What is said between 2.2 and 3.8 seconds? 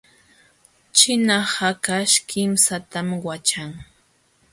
kimsatam waćhan.